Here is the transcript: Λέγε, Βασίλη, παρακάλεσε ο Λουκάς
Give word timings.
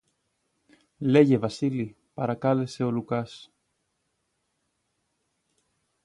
Λέγε, 0.97 1.37
Βασίλη, 1.37 1.95
παρακάλεσε 2.13 2.83
ο 2.83 2.91
Λουκάς 2.91 3.51